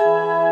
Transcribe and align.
Música 0.00 0.47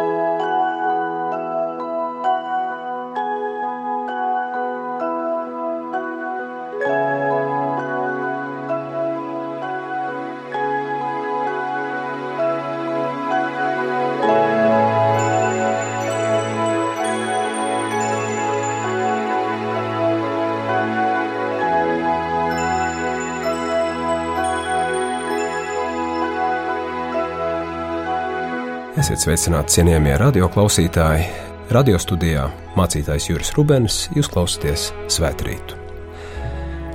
Esiet 29.07 29.23
sveicināti, 29.23 29.71
cienījamie 29.71 30.17
radioklausītāji! 30.19 31.27
Radio 31.71 31.99
studijā 32.03 32.49
mācītājs 32.75 33.29
Juris 33.29 33.53
Rubens, 33.55 33.99
jūs 34.17 34.27
klausāties 34.33 34.89
Svētrītu. 35.15 35.77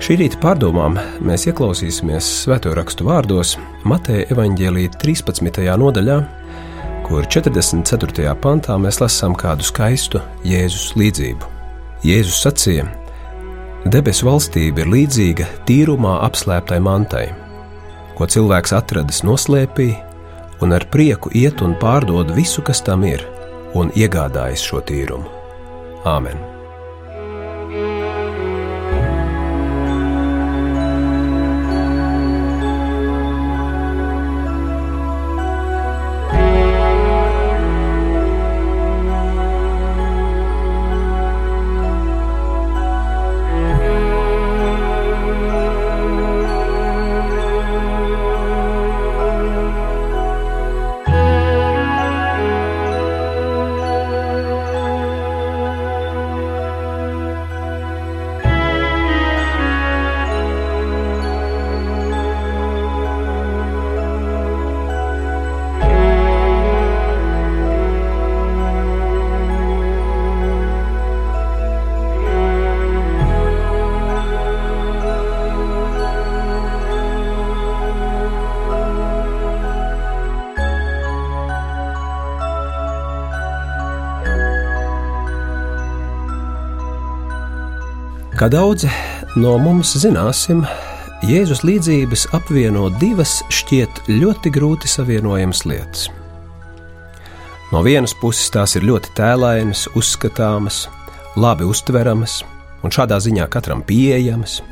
Šī 0.04 0.18
rīta 0.20 0.42
pārdomām 0.44 0.98
mēs 1.24 1.48
ieklausīsimies 1.48 2.28
svēto 2.42 2.76
rakstu 2.76 3.08
vārdos 3.08 3.54
Mateja 3.88 4.28
evaņģēlīja 4.36 4.98
13. 5.00 5.62
nodaļā, 5.86 6.20
kur 7.08 7.32
44. 7.32 8.28
pantā 8.44 8.76
mēs 8.76 9.00
lasām 9.00 9.32
kādu 9.32 9.72
skaistu 9.72 10.20
Jēzus 10.44 10.92
līdzību. 11.00 11.56
Jēzus 12.12 12.44
sacīja: 12.44 12.92
Debesu 13.88 14.28
valstība 14.28 14.84
ir 14.84 14.96
līdzīga 15.00 15.48
tīrumā 15.64 16.20
apslēptai 16.28 16.84
mantai, 16.84 17.30
ko 18.20 18.28
cilvēks 18.28 18.82
atradis 18.84 19.24
noslēpī 19.24 19.94
un 20.62 20.78
ar 20.78 20.86
prieku 20.94 21.34
iet 21.34 21.62
un 21.66 21.76
pārdod 21.82 22.34
visu, 22.38 22.62
kas 22.66 22.84
tam 22.86 23.06
ir, 23.08 23.26
un 23.74 23.94
iegādājas 23.98 24.66
šo 24.70 24.82
tīrumu. 24.86 25.30
Āmen! 26.06 26.51
Kā 88.42 88.48
daudzi 88.50 88.88
no 89.38 89.52
mums 89.62 89.92
zināsim, 90.02 90.64
Jēzus 91.30 91.60
līdzības 91.62 92.24
apvieno 92.34 92.88
divas 92.98 93.36
šķiet 93.54 94.00
ļoti 94.10 94.50
grūti 94.56 94.90
savienojamas 94.90 95.60
lietas. 95.70 96.08
No 97.70 97.84
vienas 97.86 98.16
puses 98.18 98.50
tās 98.50 98.74
ir 98.80 98.88
ļoti 98.90 99.14
tēlainas, 99.20 99.84
uzskatāmas, 99.94 100.88
labi 101.38 101.70
uztveramas 101.70 102.40
un 102.82 102.90
šādā 102.90 103.20
ziņā 103.22 103.46
katram 103.54 103.86
pieejamas. 103.86 104.64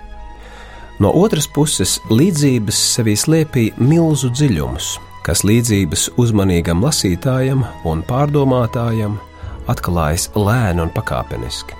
No 0.98 1.14
otras 1.22 1.46
puses, 1.46 2.00
līdzības 2.10 2.80
sevī 2.96 3.14
slēpj 3.14 3.68
milzu 3.78 4.32
dziļumus, 4.34 4.96
kas 5.22 5.46
līdzības 5.46 6.10
uzmanīgam 6.18 6.82
lasītājam 6.82 7.62
un 7.86 8.02
pārdomātājam 8.10 9.22
atklājas 9.70 10.32
lēni 10.34 10.88
un 10.88 10.98
pakāpeniski 10.98 11.79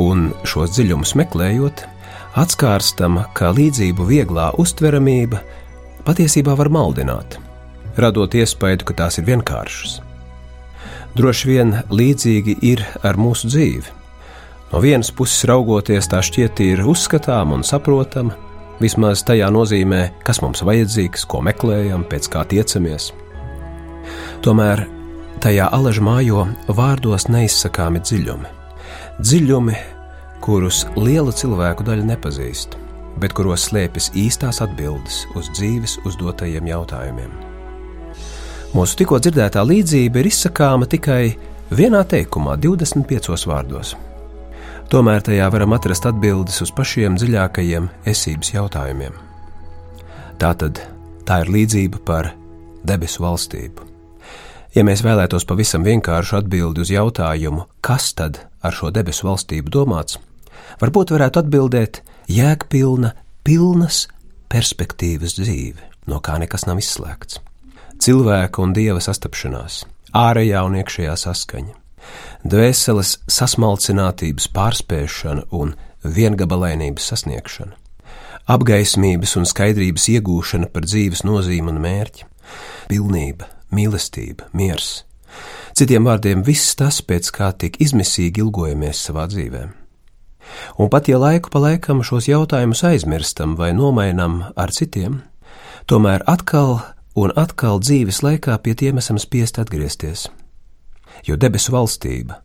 un 0.00 0.30
šos 0.46 0.76
dziļumus 0.76 1.14
meklējot, 1.18 1.84
atskārstam, 2.36 3.22
ka 3.36 3.50
līdzību 3.56 4.06
vieglā 4.08 4.50
uztveramība 4.60 5.40
patiesībā 6.06 6.54
var 6.58 6.70
maldināt, 6.72 7.38
radot 7.96 8.36
iespēju, 8.36 8.84
ka 8.86 8.96
tās 9.02 9.18
ir 9.20 9.28
vienkāršas. 9.30 10.00
Droši 11.16 11.48
vien 11.48 11.78
līdzīgi 11.88 12.58
ir 12.68 12.82
ar 13.06 13.16
mūsu 13.16 13.48
dzīvi. 13.48 13.94
No 14.72 14.82
vienas 14.84 15.08
puses 15.14 15.46
raugoties, 15.48 16.08
tā 16.10 16.20
šķiet 16.24 16.60
ir 16.64 16.82
uzskatāma 16.84 17.56
un 17.56 17.64
saprotama, 17.64 18.34
vismaz 18.82 19.22
tajā 19.24 19.48
nozīmē, 19.54 20.02
kas 20.26 20.42
mums 20.44 20.60
vajadzīgs, 20.66 21.24
ko 21.30 21.40
meklējam, 21.46 22.04
pēc 22.10 22.28
kā 22.34 22.44
tiecamies. 22.50 23.14
Tomēr 24.44 24.84
tajā 25.40 25.70
alažā 25.72 26.04
mājo 26.04 26.44
vārdos 26.68 27.30
neizsakāmi 27.32 28.04
dziļumi 28.04 28.65
dziļumi, 29.20 29.76
kurus 30.44 30.84
liela 31.00 31.32
cilvēku 31.32 31.84
daļa 31.86 32.04
nepazīst, 32.12 32.76
bet 33.20 33.32
kuros 33.36 33.64
slēpjas 33.70 34.10
īstās 34.18 34.60
atbildes 34.64 35.22
uz 35.38 35.48
dzīves 35.56 35.98
uzdotajiem 36.08 36.68
jautājumiem. 36.68 37.30
Mūsu 38.76 38.98
tikko 39.00 39.20
dzirdētā 39.22 39.62
līdzība 39.64 40.20
ir 40.20 40.28
izsakāma 40.28 40.88
tikai 40.90 41.36
vienā 41.72 42.02
teikumā, 42.04 42.58
25 42.60 43.46
vārdos. 43.48 43.94
Tomēr 44.92 45.24
tajā 45.24 45.48
varam 45.50 45.72
atrast 45.74 46.04
atbildes 46.06 46.60
uz 46.62 46.70
pašiem 46.76 47.16
dziļākajiem 47.18 47.88
esības 48.06 48.52
jautājumiem. 48.52 49.16
Tā 50.36 50.52
tad 50.60 50.82
tā 51.26 51.40
ir 51.42 51.50
līdzība 51.56 52.02
par 52.06 52.34
debesu 52.86 53.24
valstību. 53.24 53.88
Ja 54.76 54.84
mēs 54.84 55.00
vēlētos 55.00 55.48
pavisam 55.48 55.86
vienkāršu 55.88 56.36
atbildi 56.42 56.84
uz 56.84 56.92
jautājumu, 56.92 57.64
kas 57.80 58.12
tad 58.12 58.42
ar 58.68 58.76
šo 58.76 58.90
debesu 58.94 59.28
valstību 59.28 59.72
domāts, 59.72 60.18
varbūt 60.82 61.14
varētu 61.14 61.42
atbildēt 61.42 62.02
jēgpilna, 62.32 63.12
pilnas 63.46 64.06
perspektīvas 64.52 65.36
dzīve, 65.38 65.90
no 66.10 66.20
kā 66.24 66.38
nekas 66.42 66.66
nav 66.68 66.80
izslēgts. 66.82 67.40
Cilvēka 68.02 68.62
un 68.62 68.74
dieva 68.76 69.00
sastapšanās, 69.00 69.84
ārējā 70.16 70.62
un 70.66 70.76
iekšējā 70.82 71.16
saskaņa, 71.22 71.74
dvēseles 72.46 73.16
sasmalcinātības 73.32 74.50
pārspēšana 74.54 75.46
un 75.56 75.74
viengabalainības 76.04 77.10
sasniegšana, 77.12 77.74
apgaismības 78.52 79.36
un 79.40 79.48
skaidrības 79.48 80.08
iegūšana 80.12 80.70
par 80.74 80.86
dzīves 80.86 81.24
nozīmi 81.26 81.72
un 81.72 81.80
mērķi, 81.82 82.28
pilnība, 82.90 83.48
mīlestība, 83.74 84.50
miers. 84.54 85.02
Citiem 85.76 86.06
vārdiem, 86.08 86.40
viss 86.40 86.72
tas, 86.72 87.02
pēc 87.04 87.26
kā 87.36 87.50
tik 87.52 87.74
izmisīgi 87.84 88.40
ilgojamies 88.40 88.96
savā 89.10 89.26
dzīvē. 89.28 89.66
Un 90.80 90.88
pat 90.88 91.10
ja 91.10 91.18
laiku 91.20 91.50
pa 91.52 91.60
laikam 91.60 92.00
šos 92.00 92.30
jautājumus 92.30 92.80
aizmirstam 92.88 93.52
vai 93.58 93.74
nomainam 93.76 94.38
ar 94.56 94.72
citiem, 94.72 95.18
tomēr 95.84 96.24
atkal 96.32 96.78
un 97.12 97.34
atkal 97.36 97.82
dzīves 97.84 98.22
laikā 98.24 98.56
pie 98.64 98.72
tiem 98.72 99.02
esam 99.02 99.20
spiest 99.20 99.60
atgriezties. 99.60 100.30
Jo 101.28 101.36
debesu 101.36 101.76
valstība, 101.76 102.40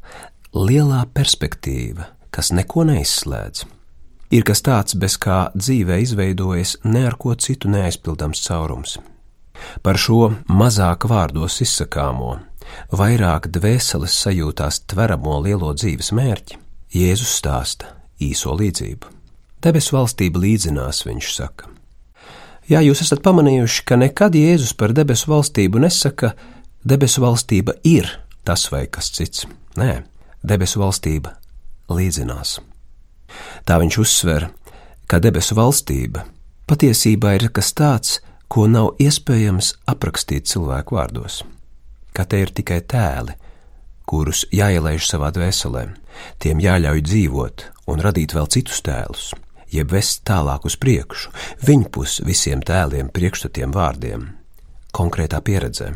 lielā 0.52 1.06
perspektīva, 1.16 2.10
kas 2.36 2.52
neko 2.52 2.84
neizslēdz, 2.92 3.64
ir 4.36 4.44
kas 4.44 4.60
tāds, 4.68 5.00
bez 5.00 5.16
kā 5.16 5.46
dzīvē 5.56 6.04
izveidojas 6.04 6.82
ne 6.84 7.08
ar 7.08 7.16
ko 7.16 7.40
citu 7.40 7.72
neaizpildāms 7.72 8.44
caurums. 8.44 9.00
Par 9.80 9.96
šo 9.96 10.34
mazāk 10.52 11.08
vārdos 11.08 11.62
izsakāmo, 11.64 12.42
vairāk 12.92 13.50
dvēseles 13.54 14.16
sajūtās 14.26 14.84
tveramo 14.92 15.40
lielo 15.46 15.74
dzīves 15.74 16.12
mērķi, 16.18 16.58
Jēzus 16.92 17.38
stāsta 17.40 17.94
īso 18.22 18.56
līdzību. 18.58 19.12
Debesu 19.62 19.96
valstība 19.96 20.42
līdzinās, 20.42 21.04
viņš 21.06 21.30
saka. 21.36 21.70
Jā, 22.70 22.82
jūs 22.86 23.04
esat 23.04 23.22
pamanījuši, 23.26 23.86
ka 23.88 23.98
nekad 24.00 24.36
Jēzus 24.38 24.74
par 24.78 24.94
debesu 24.96 25.32
valstību 25.32 25.82
nesaka, 25.84 26.34
debesu 26.84 27.24
valstība 27.24 27.78
ir 27.88 28.10
tas 28.48 28.68
vai 28.72 28.86
kas 28.88 29.12
cits. 29.14 29.46
Nē, 29.78 30.02
debesu 30.44 30.82
valstība 30.82 31.36
līdzinās. 31.92 32.60
Tā 33.68 33.78
viņš 33.82 33.98
uzsver, 34.02 34.50
ka 35.08 35.20
debesu 35.24 35.56
valstība 35.58 36.26
patiesībā 36.72 37.36
ir 37.38 37.50
kas 37.52 37.74
tāds, 37.76 38.20
ko 38.52 38.68
nav 38.68 38.94
iespējams 39.00 39.74
aprakstīt 39.92 40.48
cilvēku 40.52 40.98
vārdos. 40.98 41.42
Ka 42.14 42.26
te 42.26 42.42
ir 42.44 42.52
tikai 42.56 42.82
tēli, 42.82 43.36
kurus 44.08 44.44
jāielaiž 44.52 45.08
savā 45.08 45.32
dvēselē, 45.36 45.86
tiem 46.42 46.60
jāļauj 46.64 47.04
dzīvot 47.08 47.66
un 47.92 48.04
radīt 48.04 48.36
vēl 48.36 48.50
citus 48.52 48.82
tēlus, 48.86 49.32
jeb 49.72 49.92
vest 49.96 50.24
tālāk 50.28 50.66
uz 50.68 50.76
priekšu, 50.80 51.32
viņpus 51.68 52.22
visiem 52.28 52.64
tēliem, 52.66 53.12
priekšstatiem 53.14 53.72
vārdiem, 53.76 54.26
konkrētā 54.96 55.40
pieredzē. 55.42 55.94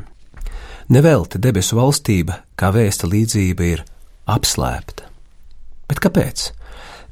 Nevelti 0.96 1.42
debesu 1.42 1.80
valstība, 1.80 2.40
kā 2.56 2.70
vēsta 2.72 3.10
līdzība, 3.10 3.72
ir 3.74 3.84
apslēpta. 4.30 5.10
Bet 5.90 6.02
kāpēc? 6.02 6.52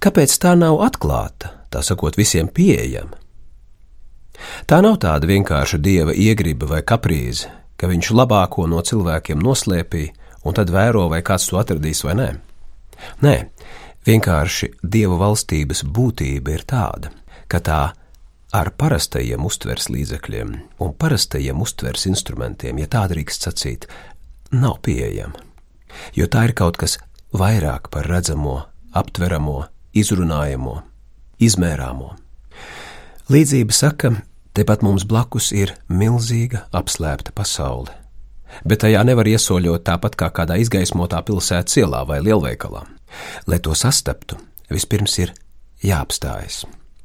Kāpēc 0.04 0.38
tā 0.42 0.54
nav 0.60 0.80
atklāta, 0.86 1.52
tā 1.74 1.82
sakot, 1.86 2.18
visiem 2.20 2.48
pieejama? 2.48 3.18
Tā 4.68 4.80
nav 4.84 4.98
tāda 5.02 5.30
vienkārša 5.30 5.80
dieva 5.82 6.14
iegriba 6.14 6.68
vai 6.70 6.82
kaprīze, 6.86 7.50
ka 7.78 7.90
viņš 7.92 8.12
labāko 8.16 8.68
no 8.70 8.82
cilvēkiem 8.86 9.42
noslēpīja 9.44 10.14
un 10.44 10.56
tad 10.58 10.72
vēro, 10.74 11.08
vai 11.12 11.22
kāds 11.26 11.48
to 11.50 11.60
atradīs 11.60 12.04
vai 12.06 12.16
nē. 12.20 12.30
Nē, 13.24 13.36
vienkārši 14.08 14.74
dieva 14.84 15.18
valstības 15.22 15.84
būtība 15.88 16.58
ir 16.58 16.66
tāda, 16.68 17.12
ka 17.48 17.60
tā 17.64 17.82
ar 18.54 18.70
parastajiem 18.78 19.46
uztvers 19.48 19.90
līdzekļiem 19.90 20.54
un 20.84 20.94
parastajiem 21.00 21.62
uztvers 21.64 22.06
instrumentiem, 22.12 22.80
ja 22.84 22.88
tā 22.92 23.08
drīkst 23.10 23.48
sacīt, 23.48 23.88
nav 24.54 24.80
pieejama. 24.86 25.42
Jo 26.18 26.28
tā 26.30 26.48
ir 26.50 26.56
kaut 26.58 26.78
kas 26.82 26.98
vairāk 27.34 27.90
par 27.94 28.08
redzamo, 28.10 28.60
aptveramo, 28.94 29.64
izrunājamo, 29.98 30.76
izmērāmo. 31.42 32.14
Līdzība 33.34 33.74
saka, 33.74 34.14
tepat 34.54 34.84
mums 34.86 35.06
blakus 35.10 35.52
ir 35.56 35.74
milzīga 35.90 36.68
apslēpta 36.76 37.34
pasaule, 37.36 37.94
bet 38.66 38.84
tajā 38.86 39.02
nevar 39.08 39.28
iesoļot 39.30 39.86
tāpat 39.88 40.18
kā 40.20 40.30
kādā 40.30 40.60
izgaismotā 40.62 41.22
pilsētas 41.26 41.80
ielā 41.82 42.04
vai 42.08 42.22
lielveikalā. 42.26 42.86
Lai 43.48 43.60
to 43.60 43.76
sastaptu, 43.78 44.38
vispirms 44.74 45.18
ir 45.22 45.34
jāapstājas, 45.86 46.64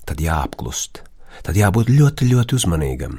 tad 0.08 0.20
jāapklust, 0.24 1.02
tad 1.44 1.56
jābūt 1.56 1.92
ļoti, 1.92 2.30
ļoti 2.32 2.56
uzmanīgam. 2.60 3.18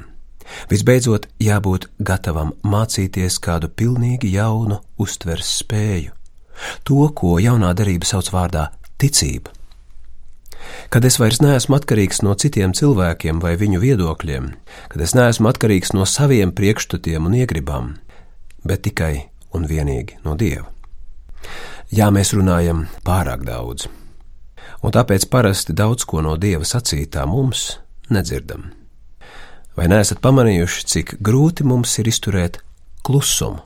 Visbeidzot, 0.70 1.28
jābūt 1.38 1.86
gatavam 2.02 2.56
mācīties 2.66 3.38
kādu 3.42 3.70
pilnīgi 3.70 4.32
jaunu 4.34 4.80
uztveres 4.98 5.52
spēju, 5.60 6.16
to, 6.82 7.04
ko 7.14 7.38
jaunā 7.38 7.70
darība 7.78 8.08
sauc 8.08 8.32
vārdā 8.34 8.66
ticība. 8.98 9.54
Kad 10.90 11.04
es 11.08 11.18
vairs 11.20 11.40
neesmu 11.42 11.78
atkarīgs 11.78 12.22
no 12.26 12.34
citiem 12.34 12.74
cilvēkiem 12.76 13.40
vai 13.42 13.54
viņu 13.60 13.80
viedokļiem, 13.82 14.50
kad 14.92 15.04
es 15.04 15.14
neesmu 15.16 15.50
atkarīgs 15.50 15.94
no 15.96 16.06
saviem 16.08 16.52
priekšstatiem 16.56 17.28
un 17.28 17.36
iegribām, 17.40 17.94
bet 18.66 18.84
tikai 18.88 19.30
un 19.56 19.66
vienīgi 19.70 20.20
no 20.24 20.36
Dieva. 20.38 20.68
Jā, 21.90 22.10
mēs 22.14 22.34
runājam 22.36 22.84
pārāk 23.06 23.42
daudz, 23.46 23.88
un 24.84 24.94
tāpēc 24.94 25.26
parasti 25.32 25.74
daudz 25.74 26.06
ko 26.06 26.22
no 26.22 26.36
Dieva 26.38 26.66
sacītā 26.68 27.24
mums 27.26 27.80
nedzirdam. 28.12 28.70
Vai 29.78 29.88
neesat 29.90 30.20
pamanījuši, 30.22 30.86
cik 30.92 31.14
grūti 31.24 31.64
mums 31.64 31.94
ir 32.02 32.10
izturēt 32.10 32.60
klusumu, 33.06 33.62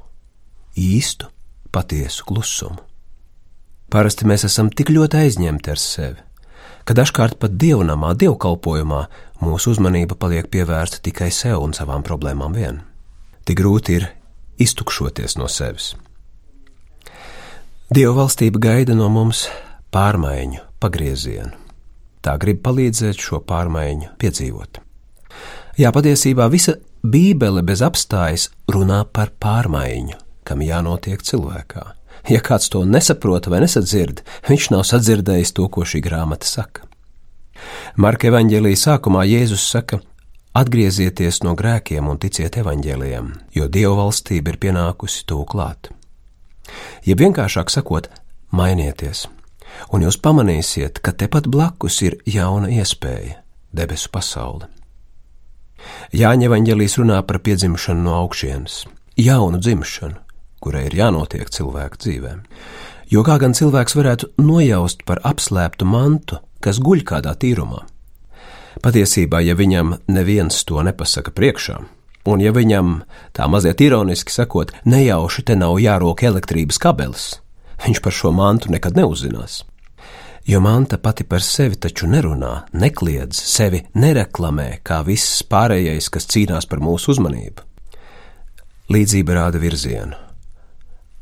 īstu, 0.79 1.31
patiesu 1.75 2.27
klusumu? 2.29 2.79
Parasti 3.91 4.27
mēs 4.29 4.47
esam 4.49 4.71
tik 4.73 4.93
ļoti 4.95 5.21
aizņemti 5.25 5.73
ar 5.73 5.81
sevi, 5.81 6.23
ka 6.85 6.97
dažkārt 6.97 7.39
pat 7.41 7.57
dievnamā, 7.61 8.15
dievkalpojumā 8.21 9.01
mūsu 9.45 9.75
uzmanība 9.75 10.19
paliek 10.21 10.49
pievērsta 10.53 11.03
tikai 11.05 11.31
sev 11.33 11.65
un 11.65 11.75
savām 11.77 12.05
problēmām 12.07 12.55
vien. 12.57 12.81
Tik 13.45 13.61
grūti 13.61 13.99
ir 13.99 14.09
iztukšoties 14.61 15.37
no 15.41 15.51
sevis. 15.51 15.95
Dieva 17.95 18.15
valstība 18.23 18.63
gaida 18.63 18.97
no 18.97 19.11
mums 19.13 19.47
pārmaiņu, 19.95 20.65
pagriezienu 20.81 21.65
tā 22.25 22.39
grib 22.41 22.63
palīdzēt 22.65 23.21
šo 23.21 23.43
pārmaiņu 23.45 24.15
piedzīvot. 24.21 24.81
Jā, 25.81 25.91
patiesībā 25.95 26.49
visa 26.53 26.79
Bībele 27.05 27.65
bez 27.67 27.83
apstājas 27.85 28.49
runā 28.71 29.03
par 29.05 29.35
pārmaiņu, 29.43 30.17
kam 30.47 30.63
jānotiek 30.65 31.21
cilvēkā. 31.27 31.85
Ja 32.31 32.41
kāds 32.41 32.71
to 32.73 32.85
nesaprot 32.89 33.51
vai 33.53 33.61
nesadzird, 33.65 34.23
viņš 34.49 34.71
nav 34.73 34.85
sadzirdējis 34.89 35.53
to, 35.57 35.69
ko 35.69 35.85
šī 35.85 36.01
grāmata 36.05 36.49
saka. 36.49 36.89
Marka 37.97 38.31
evanģēlīja 38.31 38.81
sākumā 38.81 39.27
Jēzus 39.29 39.69
saka: 39.71 40.01
Atgriezieties 40.55 41.43
no 41.45 41.55
grēkiem 41.59 42.09
un 42.09 42.19
ticiet 42.23 42.57
evaņģēlijam, 42.63 43.31
jo 43.55 43.69
Dieva 43.69 43.95
valstība 44.05 44.55
ir 44.55 44.61
pienākusi 44.63 45.25
tūklāt. 45.29 45.93
Ja 47.05 47.17
vienkāršāk 47.21 47.71
sakot, 47.71 48.11
mainieties! 48.51 49.27
un 49.93 50.05
jūs 50.05 50.19
pamanīsiet, 50.23 51.01
ka 51.05 51.13
tepat 51.13 51.49
blakus 51.51 52.01
ir 52.07 52.19
jauna 52.27 52.71
iespēja- 52.71 53.41
debesu 53.79 54.11
pasaule. 54.11 54.69
Jāņa 56.13 56.49
evanģēlīs 56.49 56.99
runā 57.01 57.21
par 57.27 57.39
piedzimšanu 57.39 58.03
no 58.03 58.15
augšienes, 58.23 58.85
jaunu 59.17 59.59
dzimšanu, 59.59 60.17
kurai 60.65 60.87
ir 60.89 60.97
jānotiek 60.97 61.51
cilvēku 61.53 62.01
dzīvēm. 62.01 62.45
Jo 63.13 63.25
kā 63.27 63.37
gan 63.41 63.53
cilvēks 63.57 63.97
varētu 63.99 64.31
nojaust 64.41 65.05
par 65.05 65.21
apslēptu 65.29 65.87
mantu, 65.89 66.41
kas 66.65 66.81
guļ 66.81 67.05
kādā 67.07 67.35
tīrumā? 67.37 67.85
Patiesībā, 68.83 69.43
ja 69.45 69.55
viņam 69.55 69.99
neviens 70.11 70.65
to 70.67 70.81
nepasaka 70.83 71.33
priekšā, 71.37 71.77
un 72.33 72.41
ja 72.43 72.53
viņam 72.57 72.97
tā 73.37 73.47
mazliet 73.49 73.85
ironiski 73.85 74.33
sakot, 74.33 74.73
nejauši 74.89 75.45
te 75.47 75.57
nav 75.61 75.77
jārok 75.81 76.25
elektrības 76.25 76.81
kabelis, 76.83 77.29
viņš 77.85 78.03
par 78.03 78.17
šo 78.17 78.33
mantu 78.35 78.73
nekad 78.75 78.97
neuzzinās. 78.99 79.63
Jo 80.45 80.61
manta 80.61 80.99
pati 81.01 81.25
par 81.25 81.41
sevi 81.41 81.79
taču 81.81 82.09
nerunā, 82.11 82.67
nekliedz, 82.77 83.39
sevi 83.39 83.81
nereklamē 83.97 84.83
kā 84.85 85.01
viss 85.07 85.41
pārējais, 85.49 86.11
kas 86.13 86.29
cīnās 86.29 86.69
par 86.69 86.85
mūsu 86.85 87.15
uzmanību. 87.15 87.65
Līdzība 88.93 89.39
rāda 89.39 89.63
virzienu. 89.63 90.24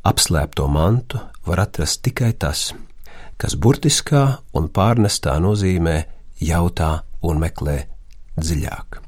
Apslēpto 0.03 0.67
mantu 0.67 1.21
var 1.47 1.61
atrast 1.63 2.01
tikai 2.03 2.33
tas, 2.35 2.73
kas 3.39 3.55
burtiskā 3.55 4.25
un 4.59 4.67
pārnestā 4.75 5.37
nozīmē 5.39 6.01
jautā 6.43 6.91
un 7.23 7.39
meklē 7.39 7.77
dziļāk. 8.35 8.99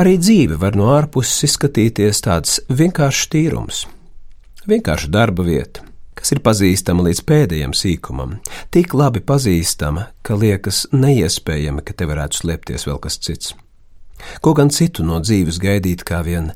Arī 0.00 0.16
dzīve 0.22 0.56
var 0.62 0.78
no 0.78 0.88
ārpuses 0.94 1.44
izskatīties 1.50 2.22
tāds 2.24 2.56
vienkāršs 2.70 3.28
tīrums, 3.34 3.84
vienkārša 4.70 5.12
darba 5.12 5.44
vieta, 5.44 5.84
kas 6.16 6.32
ir 6.32 6.40
pazīstama 6.44 7.04
līdz 7.10 7.24
pēdējam 7.28 7.76
sīkumam, 7.76 8.38
tik 8.72 8.96
labi 8.96 9.20
pazīstama, 9.20 10.08
ka 10.24 10.38
liekas 10.38 10.86
neiespējami, 10.96 11.84
ka 11.84 11.92
te 11.92 12.08
varētu 12.08 12.40
slēpties 12.40 12.88
vēl 12.88 13.02
kas 13.04 13.20
cits. 13.20 13.56
Ko 14.40 14.54
gan 14.56 14.72
citu 14.72 15.04
no 15.04 15.20
dzīves 15.20 15.60
gaidīt 15.60 16.08
kā 16.08 16.22
vien 16.24 16.54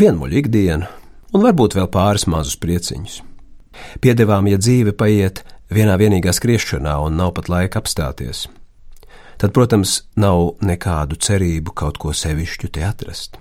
vienmuļu 0.00 0.40
ikdienu, 0.40 0.88
un 1.36 1.44
varbūt 1.44 1.76
vēl 1.76 1.88
pāris 1.92 2.26
mazus 2.30 2.56
prieciņus. 2.60 3.20
Piedevām, 4.00 4.48
ja 4.48 4.58
dzīve 4.60 4.94
paiet 4.96 5.42
vienā 5.72 5.98
vienīgā 6.00 6.32
skriešanā 6.32 6.96
un 7.04 7.18
nav 7.20 7.34
pat 7.36 7.50
laika 7.52 7.82
apstāties, 7.82 8.46
tad, 9.36 9.52
protams, 9.52 10.06
nav 10.16 10.56
nekādu 10.64 11.18
cerību 11.20 11.74
kaut 11.76 12.00
ko 12.00 12.14
sevišķu 12.16 12.72
te 12.72 12.86
atrast. 12.86 13.36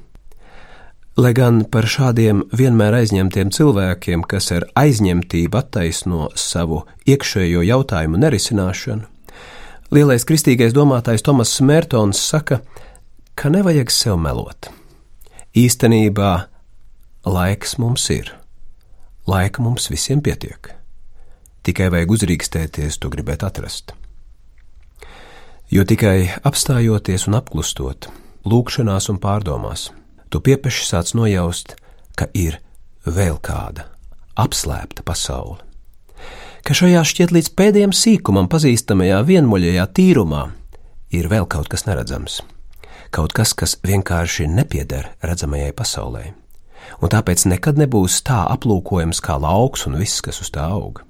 Lai 1.16 1.32
gan 1.32 1.62
par 1.72 1.86
šādiem 1.88 2.42
vienmēr 2.52 2.98
aizņemtiem 2.98 3.54
cilvēkiem, 3.56 4.26
kas 4.28 4.50
ar 4.52 4.66
aizņemtību 4.76 5.56
attaisno 5.56 6.26
savu 6.36 6.82
iekšējo 7.08 7.62
jautājumu 7.64 8.20
nerisināšanu, 8.20 9.08
lielais 9.96 10.28
kristīgais 10.28 10.76
domātājs 10.76 11.24
Tomas 11.24 11.54
Mērtons 11.64 12.20
saka, 12.20 12.60
ka 13.40 13.54
nevajag 13.54 13.96
sev 13.96 14.20
melot. 14.20 14.68
Īstenībā 15.56 16.34
laiks 17.26 17.78
mums 17.82 18.06
ir, 18.14 18.30
laika 19.28 19.62
mums 19.62 19.90
visiem 19.90 20.22
pietiek, 20.22 20.70
tikai 21.66 21.90
vajag 21.90 22.12
uzrīkstēties 22.14 23.00
to 23.02 23.10
gribēt 23.10 23.44
atrast. 23.46 23.96
Jo 25.74 25.82
tikai 25.90 26.30
apstājoties 26.46 27.26
un 27.26 27.40
apklustot, 27.40 28.10
lūkšanās 28.46 29.10
un 29.10 29.18
pārdomās, 29.18 29.90
tu 30.30 30.42
piepeši 30.46 30.86
sāc 30.86 31.16
nojaust, 31.18 31.74
ka 32.16 32.30
ir 32.38 32.60
vēl 33.06 33.42
kāda 33.42 33.90
apslēpta 34.38 35.02
pasaule. 35.06 35.58
Ka 36.66 36.74
šajā 36.78 37.02
šķiet 37.06 37.34
līdz 37.34 37.52
pēdējiem 37.58 37.94
sīkumam 37.94 38.48
pazīstamajā 38.50 39.20
vienmuļajā 39.26 39.90
tīrumā 39.98 40.46
ir 41.14 41.30
vēl 41.30 41.50
kaut 41.50 41.70
kas 41.74 41.86
neredzams, 41.90 42.40
kaut 43.14 43.34
kas, 43.34 43.54
kas 43.58 43.78
vienkārši 43.86 44.48
nepieder 44.50 45.12
redzamajai 45.26 45.74
pasaulē, 45.78 46.32
un 47.02 47.12
tāpēc 47.12 47.48
nekad 47.52 47.82
nebūs 47.82 48.22
tā 48.28 48.46
aplūkojams 48.54 49.22
kā 49.24 49.38
lauks 49.42 49.86
un 49.90 50.00
viss, 50.00 50.24
kas 50.26 50.42
uz 50.44 50.52
tā 50.54 50.68
aug. 50.70 51.02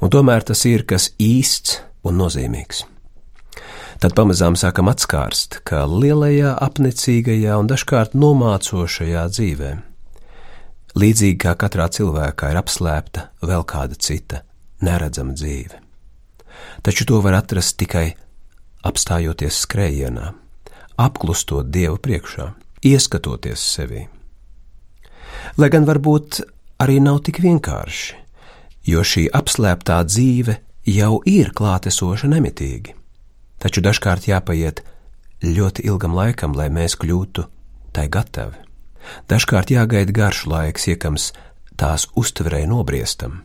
Un 0.00 0.12
tomēr 0.12 0.44
tas 0.46 0.64
ir 0.68 0.86
kas 0.88 1.10
īsts 1.20 1.80
un 2.06 2.20
nozīmīgs. 2.20 2.84
Tad 4.00 4.12
pamazām 4.16 4.56
sākam 4.60 4.90
atskārst, 4.92 5.62
ka 5.64 5.86
lielajā, 5.88 6.52
apnicīgajā 6.60 7.56
un 7.56 7.68
dažkārt 7.70 8.16
nomācošajā 8.16 9.28
dzīvē 9.32 9.76
līdzīgi 10.96 11.38
kā 11.44 11.54
katrā 11.60 11.88
cilvēkā 11.92 12.52
ir 12.52 12.60
apslēpta 12.60 13.28
vēl 13.44 13.64
kāda 13.68 13.98
cita, 14.00 14.42
neredzama 14.84 15.36
dzīve. 15.36 15.82
Taču 16.84 17.06
to 17.08 17.20
var 17.24 17.36
atrast 17.40 17.76
tikai 17.80 18.08
apstājoties 18.86 19.60
skrējienā, 19.66 20.30
apklustot 21.02 21.68
Dievu 21.72 22.00
priekšā, 22.00 22.52
ieskatoties 22.86 23.64
sevī. 23.76 24.06
Lai 25.56 25.70
gan 25.72 25.86
varbūt 25.88 26.42
arī 26.84 26.98
nav 27.00 27.22
tik 27.24 27.38
vienkārši, 27.40 28.16
jo 28.84 29.00
šī 29.00 29.22
apslēptā 29.38 30.02
dzīve 30.04 30.58
jau 30.92 31.22
ir 31.24 31.54
klātesoša 31.56 32.28
nemitīgi, 32.28 32.92
taču 33.64 33.80
dažkārt 33.80 34.28
jāpaiet 34.28 34.82
ļoti 35.40 35.86
ilgam 35.88 36.12
laikam, 36.12 36.52
lai 36.52 36.68
mēs 36.68 36.98
kļūtu 37.00 37.46
tai 37.96 38.04
gatavi. 38.12 38.60
Dažkārt 39.32 39.72
jāgaida 39.72 40.12
garš 40.12 40.42
laiks, 40.50 40.90
iekams 40.92 41.30
tās 41.80 42.04
uztverē 42.12 42.66
nobriestam. 42.68 43.40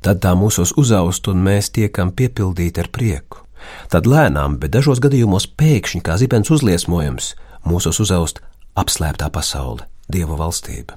Tad 0.00 0.22
tā 0.24 0.32
mūsos 0.32 0.72
uzaust 0.80 1.28
un 1.28 1.44
mēs 1.44 1.68
tiekam 1.76 2.14
piepildīti 2.16 2.80
ar 2.80 2.88
prieku. 2.88 3.44
Tad 3.92 4.08
lēnām, 4.08 4.56
bet 4.56 4.72
dažos 4.72 5.04
gadījumos 5.04 5.50
pēkšņi 5.60 6.00
kā 6.00 6.16
zibens 6.16 6.48
uzliesmojums, 6.48 7.34
mūsos 7.68 8.00
uzaust 8.00 8.40
apslēptā 8.80 9.28
pasaule, 9.28 9.84
Dieva 10.08 10.40
valstība. 10.40 10.96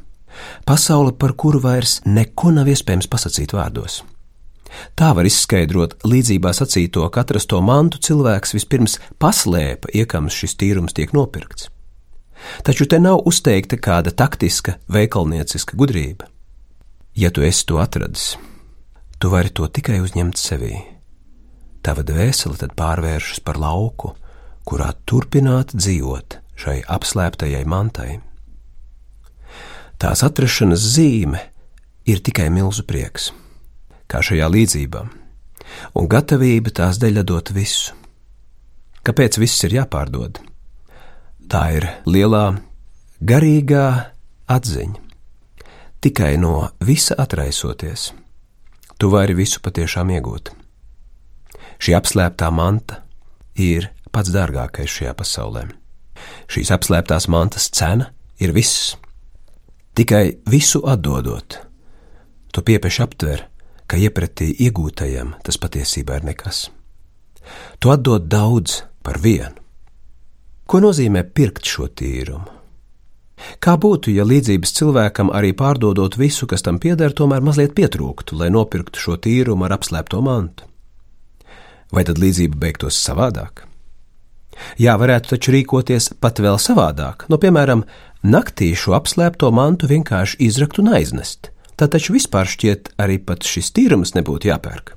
Pasaule, 0.66 1.14
par 1.14 1.36
kuru 1.38 1.62
vairs 1.64 2.00
neko 2.06 2.52
nav 2.56 2.70
iespējams 2.72 3.10
pasakīt 3.12 3.54
vārdos. 3.56 4.02
Tā 4.98 5.12
var 5.14 5.28
izskaidrot 5.30 6.00
līdzībā 6.08 6.54
sacīto, 6.56 7.06
ka 7.14 7.24
atrasto 7.24 7.60
mantu 7.62 8.00
cilvēks 8.02 8.56
vispirms 8.58 8.98
paslēpa, 9.22 9.92
iekams 9.94 10.34
šis 10.34 10.58
tīrums 10.58 10.96
tiek 10.98 11.14
nopirkts. 11.14 11.70
Taču 12.66 12.88
te 12.90 13.00
nav 13.00 13.22
uzteikta 13.30 13.78
kāda 13.80 14.12
taktiska, 14.12 14.78
veikalnieciska 14.92 15.78
gudrība. 15.80 16.28
Ja 17.16 17.30
tu 17.32 17.46
esi 17.46 17.68
to 17.70 17.78
atradis, 17.80 18.34
tu 19.22 19.30
vari 19.32 19.54
to 19.54 19.70
tikai 19.70 20.02
uzņemt 20.04 20.40
sevī. 20.42 20.74
Tava 21.84 22.04
dvēsele 22.08 22.58
tad 22.60 22.74
pārvēršas 22.80 23.44
par 23.46 23.60
lauku, 23.62 24.14
kurā 24.68 24.90
turpināt 25.06 25.76
dzīvot 25.76 26.40
šai 26.60 26.80
apslēptajai 26.96 27.64
mantai. 27.68 28.22
Tās 30.04 30.20
atrašanas 30.20 30.82
zīme 30.98 31.40
ir 32.04 32.20
tikai 32.20 32.50
milzu 32.52 32.84
prieks, 32.84 33.30
kā 34.12 34.20
šajā 34.20 34.50
līdzībā, 34.52 35.04
un 35.96 36.10
gatavība 36.12 36.74
tās 36.76 36.98
dēļ 37.00 37.22
dot 37.24 37.54
visu. 37.56 37.94
Kāpēc 39.08 39.38
viss 39.40 39.64
ir 39.64 39.78
jāpārdod? 39.78 40.42
Tā 41.48 41.62
ir 41.78 41.88
lielā 42.04 42.58
garīgā 43.24 43.86
atziņa. 44.52 45.00
Tikai 46.04 46.34
no 46.36 46.68
visa 46.84 47.16
atraisoties, 47.24 48.10
tu 49.00 49.08
vari 49.14 49.38
visu 49.40 49.62
patiešām 49.64 50.12
iegūt. 50.18 50.52
Šī 51.80 51.96
apslēptā 51.96 52.50
manta 52.52 53.00
ir 53.56 53.88
pats 54.12 54.36
dārgākais 54.36 55.00
šajā 55.00 55.16
pasaulē. 55.16 55.64
Šīs 56.52 56.74
apslēptās 56.76 57.30
mantas 57.32 57.70
cena 57.72 58.12
ir 58.44 58.52
viss. 58.52 58.98
Tikai 59.94 60.38
visu 60.50 60.82
atdodot, 60.90 61.58
tu 62.54 62.62
piepieši 62.66 63.02
aptver, 63.06 63.44
ka 63.86 64.00
iepratī 64.02 64.48
iegūtajam 64.66 65.36
tas 65.46 65.60
patiesībā 65.62 66.18
ir 66.18 66.24
nekas. 66.32 66.64
Tu 67.78 67.92
atdod 67.94 68.26
daudz 68.26 68.80
par 69.06 69.20
vienu. 69.22 69.54
Ko 70.66 70.80
nozīmē 70.82 71.22
pirkt 71.38 71.70
šo 71.70 71.86
tīrumu? 71.94 72.50
Kā 73.62 73.76
būtu, 73.78 74.10
ja 74.16 74.26
līdzības 74.26 74.74
cilvēkam 74.80 75.30
arī 75.30 75.52
pārdodot 75.54 76.18
visu, 76.18 76.48
kas 76.50 76.66
tam 76.66 76.80
pieder, 76.82 77.14
tomēr 77.14 77.46
mazliet 77.46 77.76
pietrūktu, 77.78 78.40
lai 78.40 78.50
nopirktu 78.50 78.98
šo 78.98 79.20
tīrumu 79.22 79.68
ar 79.68 79.76
apslēpto 79.78 80.24
mantu? 80.26 80.66
Vai 81.94 82.02
tad 82.08 82.18
līdzība 82.18 82.58
beigtos 82.58 82.98
savādāk? 82.98 83.68
Jā, 84.82 84.96
varētu 84.98 85.36
taču 85.36 85.54
rīkoties 85.54 86.14
pat 86.22 86.42
vēl 86.42 86.58
savādāk, 86.62 87.28
no 87.30 87.38
piemēram, 87.42 87.84
naktī 88.24 88.72
šo 88.76 88.96
apslēpto 88.98 89.52
mantu 89.52 89.90
vienkārši 89.92 90.40
izrakt 90.48 90.80
un 90.80 90.94
aiznest. 90.96 91.52
Tā 91.76 91.90
taču 91.90 92.14
vispār 92.16 92.48
šķiet 92.48 92.94
arī 93.02 93.18
pat 93.20 93.44
šis 93.48 93.72
tīrums 93.76 94.14
nebūtu 94.18 94.52
jāpērk. 94.52 94.94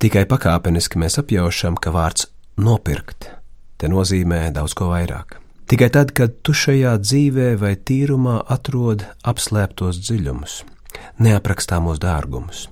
Tikai 0.00 0.24
pakāpeniski 0.30 1.00
mēs 1.00 1.18
apjaušam, 1.20 1.76
ka 1.76 1.92
vārds 1.92 2.30
nopirkt 2.56 3.28
te 3.80 3.88
nozīmē 3.88 4.50
daudz 4.52 4.76
ko 4.76 4.90
vairāk. 4.92 5.38
Tikai 5.70 5.88
tad, 5.94 6.12
kad 6.16 6.34
tu 6.44 6.52
šajā 6.56 6.96
dzīvē 7.00 7.54
vai 7.60 7.76
tīrumā 7.76 8.40
atrod 8.50 9.06
apslēptos 9.32 10.00
dziļumus, 10.02 10.56
neaprakstāmos 11.22 12.00
dārgumus, 12.02 12.66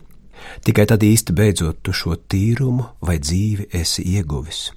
tikai 0.67 0.89
tad 0.91 1.07
īsti 1.07 1.37
beidzot 1.39 1.81
tu 1.87 1.95
šo 1.95 2.19
tīrumu 2.19 2.91
vai 3.01 3.21
dzīvi 3.23 3.71
esi 3.81 4.05
ieguvis. 4.17 4.69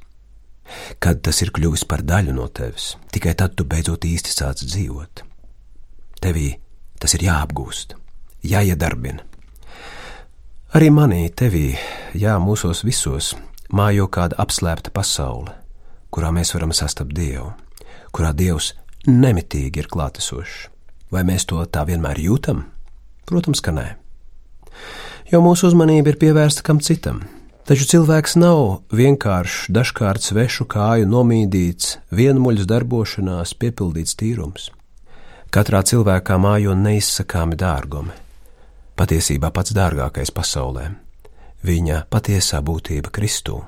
Kad 1.02 1.22
tas 1.26 1.42
ir 1.44 1.52
kļuvis 1.56 1.86
par 1.90 2.04
daļu 2.06 2.36
no 2.36 2.48
tevis, 2.48 2.96
tikai 3.14 3.34
tad 3.38 3.56
tu 3.58 3.66
beidzot 3.68 4.06
īsti 4.08 4.34
sāc 4.34 4.64
dzīvot. 4.64 5.24
Tevī 6.22 6.50
tas 7.02 7.16
ir 7.18 7.26
jāapgūst, 7.26 7.96
jāiedarbina. 8.46 9.26
Arī 10.78 10.88
manī, 10.94 11.26
tevī, 11.36 11.74
jā, 12.16 12.38
mūsos 12.40 12.86
visos 12.88 13.34
mājo 13.76 14.06
kāda 14.08 14.38
apslēpta 14.40 14.94
pasaule, 14.94 15.52
kurā 16.14 16.30
mēs 16.32 16.54
varam 16.56 16.72
sastapt 16.76 17.12
Dievu, 17.16 17.50
kurā 18.16 18.32
Dievs 18.32 18.72
nemitīgi 19.08 19.84
ir 19.84 19.90
klātesošs. 19.92 20.70
Vai 21.12 21.26
mēs 21.28 21.44
to 21.50 21.60
tā 21.68 21.84
vienmēr 21.90 22.22
jūtam? 22.24 22.64
Protams, 23.28 23.60
ka 23.60 23.74
nē. 23.76 23.88
Jo 25.32 25.42
mūsu 25.44 25.68
uzmanība 25.68 26.14
ir 26.14 26.20
pievērsta 26.22 26.64
kam 26.64 26.80
citam. 26.80 27.26
Taču 27.68 27.86
cilvēks 27.88 28.36
nav 28.42 28.62
vienkāršs, 28.92 29.68
dažkārt 29.70 30.26
svešu 30.26 30.66
kāju 30.66 31.10
nomīdīts, 31.10 32.00
vienmuļas 32.12 32.70
darbošanās, 32.70 33.54
piepildīts 33.54 34.18
tīrums. 34.18 34.72
Katrā 35.52 35.84
cilvēkā 35.86 36.40
mājo 36.42 36.74
neizsakāmi 36.78 37.60
dārgumi, 37.60 38.16
patiesībā 38.98 39.52
pats 39.52 39.76
dārgākais 39.78 40.34
pasaulē- 40.34 40.90
viņa 41.70 42.06
patiesā 42.10 42.64
būtība 42.66 43.12
Kristū 43.12 43.62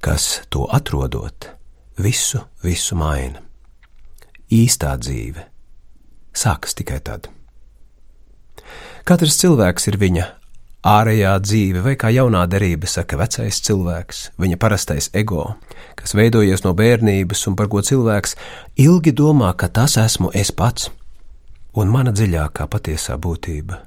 kas 0.00 0.40
to 0.48 0.66
atrodot, 0.72 1.46
visu, 1.98 2.40
visu 2.64 2.96
maina. 2.96 3.42
Īstā 4.50 4.96
dzīve 4.98 5.44
sākas 6.34 6.74
tikai 6.74 6.98
tad. 7.04 7.28
Katrs 9.04 9.38
cilvēks 9.40 9.86
ir 9.90 9.98
viņa 10.00 10.26
ārējā 10.86 11.34
dzīve, 11.44 11.82
vai 11.84 11.94
kā 12.00 12.10
jaunā 12.12 12.46
derība 12.48 12.88
saka, 12.88 13.18
vecais 13.20 13.60
cilvēks, 13.66 14.22
viņa 14.40 14.56
parastais 14.60 15.10
ego, 15.16 15.54
kas 15.96 16.14
veidojies 16.16 16.64
no 16.64 16.72
bērnības 16.76 17.46
un 17.50 17.56
par 17.56 17.68
ko 17.72 17.82
cilvēks 17.84 18.36
ilgi 18.80 19.12
domā, 19.12 19.52
ka 19.56 19.68
tas 19.68 19.98
esmu 20.00 20.32
es 20.34 20.52
pats, 20.52 20.88
un 21.76 21.92
mana 21.92 22.14
dziļākā 22.16 22.66
patiesā 22.72 23.18
būtība, 23.20 23.82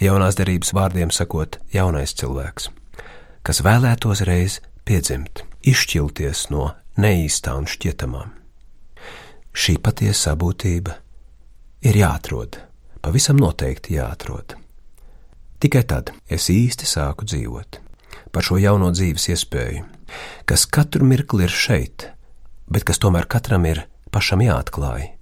jaunās 0.00 0.38
derības 0.40 0.72
vārdiem 0.76 1.12
sakot, 1.12 1.60
jaunais 1.74 2.16
cilvēks, 2.16 2.70
kas 3.44 3.60
vēlētos 3.64 4.24
reiz 4.24 4.60
piedzimt, 4.88 5.44
izšķilties 5.60 6.48
no 6.54 6.72
neīstā 6.96 7.52
un 7.58 7.68
šķietamā. 7.68 8.24
Šī 9.54 9.76
patiesā 9.78 10.34
būtība 10.34 10.96
ir 11.84 12.00
jāatrod, 12.00 12.58
pavisam 13.04 13.38
noteikti 13.38 14.00
jāatrod. 14.00 14.63
Tikai 15.62 15.84
tad 15.88 16.12
es 16.28 16.50
īsti 16.52 16.88
sāku 16.88 17.26
dzīvot 17.28 17.80
par 18.34 18.42
šo 18.46 18.58
jauno 18.58 18.90
dzīves 18.94 19.28
iespēju, 19.30 19.84
kas 20.48 20.66
katru 20.66 21.06
mirkli 21.06 21.46
ir 21.46 21.54
šeit, 21.54 22.08
bet 22.66 22.86
kas 22.88 23.00
tomēr 23.02 23.28
katram 23.30 23.66
ir 23.70 23.84
pašam 24.14 24.42
jāatklāj. 24.42 25.12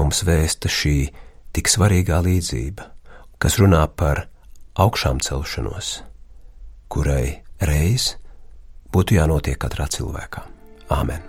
Mums 0.00 0.22
vēsta 0.24 0.70
šī 0.72 0.96
tik 1.56 1.68
svarīgā 1.68 2.22
līdzība, 2.24 2.88
kas 3.42 3.58
runā 3.60 3.84
par 3.92 4.26
augšām 4.78 5.20
celšanos, 5.24 5.98
kurai 6.88 7.42
reiz 7.60 8.14
būtu 8.94 9.18
jānotiek 9.18 9.58
katrā 9.60 9.90
cilvēkā. 9.92 10.46
Āmen! 10.94 11.27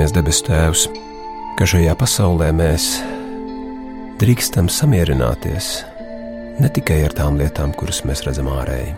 Pateicamies, 0.00 0.14
debes 0.16 0.40
Tēvs, 0.46 0.82
ka 1.58 1.66
šajā 1.68 1.92
pasaulē 1.98 2.50
mēs 2.56 3.02
drīkstam 4.20 4.70
samierināties 4.72 5.84
ne 6.60 6.68
tikai 6.72 7.04
ar 7.04 7.12
tām 7.12 7.36
lietām, 7.36 7.74
kuras 7.76 8.00
mēs 8.08 8.24
redzam 8.24 8.48
ārēji, 8.48 8.94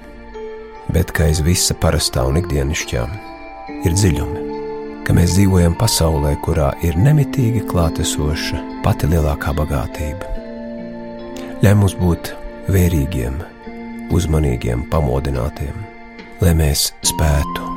bet 0.95 1.11
ka 1.11 1.27
aiz 1.27 1.43
visa 1.43 1.75
parastā 1.75 2.23
un 2.23 2.39
ikdienišķā 2.39 3.03
ir 3.83 3.93
dziļumi, 3.99 4.45
ka 5.03 5.13
mēs 5.13 5.35
dzīvojam 5.35 5.75
pasaulē, 5.75 6.37
kurā 6.39 6.71
ir 6.87 6.95
nemitīgi 6.95 7.67
klātesoša 7.67 8.63
pati 8.85 9.11
lielākā 9.11 9.55
bagātība. 9.59 10.31
Ļauj 11.63 11.79
mums 11.83 11.99
būt 11.99 12.35
vērīgiem, 12.71 13.43
uzmanīgiem, 14.15 14.87
pamodinātiem, 14.91 15.87
lai 16.43 16.59
mēs 16.63 16.93
spētu 17.03 17.71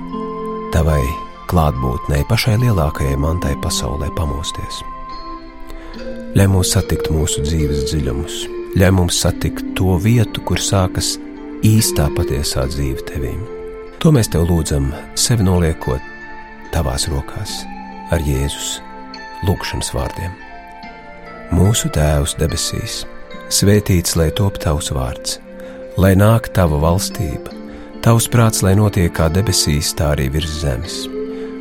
tavai 0.74 1.25
klātbūtnei 1.52 2.26
pašai 2.30 2.58
lielākajai 2.64 3.16
mantai 3.22 3.54
pasaulē 3.64 4.10
pamosties. 4.18 4.82
Ļauj 6.36 6.50
mums 6.52 6.74
satikt 6.76 7.12
mūsu 7.14 7.44
dzīves 7.46 7.86
dziļumus, 7.90 8.40
ļauj 8.76 8.96
mums 8.98 9.20
satikt 9.24 9.70
to 9.78 9.96
vietu, 10.04 10.44
kur 10.44 10.60
sākas 10.60 11.16
īstā 11.66 12.10
patiesā 12.18 12.66
dzīve 12.72 13.06
tevīm. 13.08 13.40
To 14.04 14.12
mēs 14.14 14.30
tev 14.34 14.44
lūdzam, 14.50 14.92
sevi 15.18 15.48
noliekot 15.48 16.12
tavās 16.76 17.08
rokās 17.10 17.62
ar 18.14 18.22
Jēzus 18.22 18.76
lūgšanas 19.48 19.94
vārdiem. 19.96 20.36
Mūsu 21.56 21.90
Tēvs 21.94 22.36
debesīs, 22.40 23.04
svētīts 23.54 24.18
lai 24.20 24.32
top 24.36 24.60
tavs 24.62 24.92
vārds, 24.96 25.40
lai 26.02 26.16
nāk 26.20 26.52
tava 26.58 26.82
valstība, 26.84 27.54
tavs 28.06 28.28
prāts, 28.32 28.66
lai 28.66 28.76
notiek 28.78 29.14
kā 29.16 29.30
debesīs, 29.34 29.94
tā 29.98 30.14
arī 30.16 30.32
virs 30.34 30.60
zemes. 30.66 31.06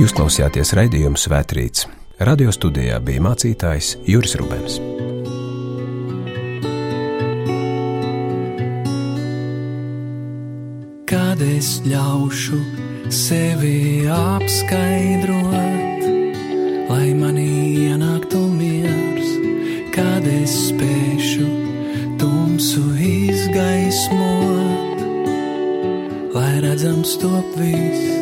Jūs 0.00 0.14
klausījāties 0.16 0.70
raidījuma 0.78 1.18
Svētrīts. 1.20 1.82
Radio 2.24 2.48
studijā 2.56 2.96
bija 3.04 3.20
mācītājs 3.20 3.98
Juris 4.08 4.32
Rubens. 4.40 4.78
Kad 11.10 11.42
es 11.44 11.68
ļaušu 11.84 12.60
sevi 13.12 14.08
apskaidrot, 14.14 16.06
lai 16.88 17.10
manī 17.18 17.90
ienāktu 17.90 18.40
miers, 18.54 19.28
kad 19.92 20.24
es 20.32 20.54
spēšu 20.70 21.44
tumsu 22.22 22.86
izgaismot, 23.10 25.04
lai 26.32 26.54
redzams 26.64 27.18
top 27.20 27.52
viss 27.60 28.19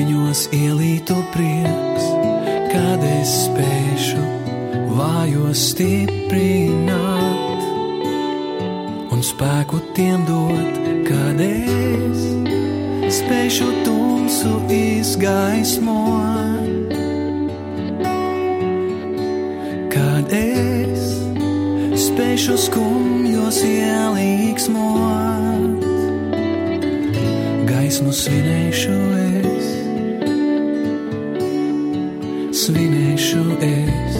viņos 0.00 0.46
ielītu 0.54 1.16
prieks, 1.34 2.04
kad 2.70 3.02
es 3.04 3.30
spēšu 3.46 4.22
vājos 4.94 5.62
stiprināt 5.72 7.60
un 9.10 9.20
spēku 9.26 9.80
tiem 9.96 10.24
dot, 10.28 10.78
kad 11.08 11.40
es 11.44 12.24
spēšu 13.20 13.68
tumsu 13.84 14.54
izgaismot. 14.70 16.68
Kad 19.90 20.32
es 20.38 21.02
spēšu 22.06 22.56
skumjos 22.68 23.58
ielīgsmot, 23.66 25.19
gaismu 28.00 28.16
svinēšu 28.16 28.96
es 29.20 29.66
svinēšu 32.56 33.42
es. 33.60 34.16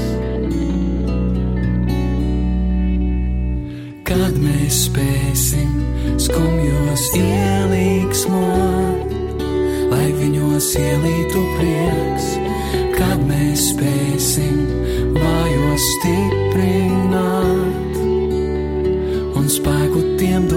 Kad 4.04 4.36
mēs 4.36 4.84
spēsim 4.84 5.80
skumjos 6.20 7.08
ielīgsmot, 7.16 9.08
lai 9.94 10.12
viņos 10.18 10.68
ielītu 10.76 11.40
prieks, 11.56 12.36
kad 12.98 13.16
mēs 13.24 13.72
spēsim 13.72 14.60
vājos 15.16 15.80
stiprināt 15.96 17.96
un 19.40 19.48
spēku 19.48 20.04
tiem 20.20 20.49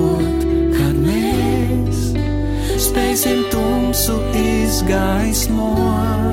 spēsim 2.94 3.42
tumsu 3.50 4.22
izgaismot. 4.38 6.24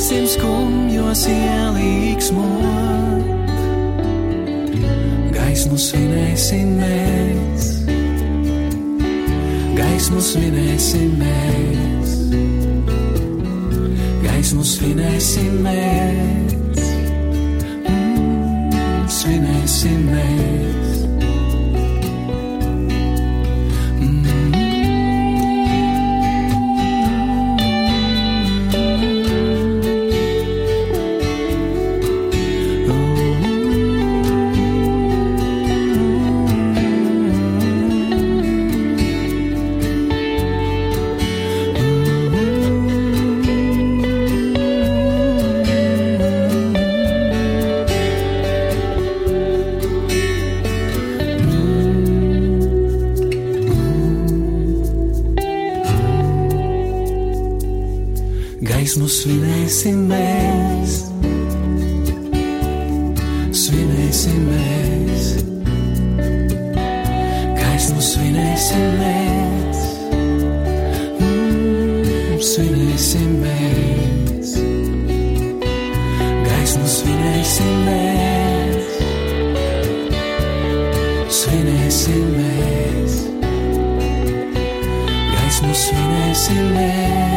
spēsim 0.00 0.26
skumjos 0.28 1.26
ielīgsmot. 1.28 3.26
Gaismu 5.34 5.76
svinēsim 5.80 6.74
mēs, 6.80 7.68
gaismu 9.78 10.20
svinēsim 10.24 11.16
mēs, 11.20 12.16
gaismu 14.24 14.64
svinēsim 14.64 15.60
mēs, 15.64 16.39
svinēsim 64.20 64.42
mēs, 64.52 65.28
gaismu 67.56 68.02
svinēsim 68.04 68.82
mēs, 68.98 69.78
mm, 71.22 72.34
svinēsim 72.44 73.30
mēs, 73.40 74.50
svinēsim 76.98 77.72
mēs, 77.86 78.92
svinēsim 81.40 82.28
mēs, 82.36 83.16
gaismu 85.32 85.72
svinēsim 85.72 85.72
mēs, 85.72 85.72
mm, 85.72 85.74
svinēsim 85.86 86.64
mēs. 86.76 87.29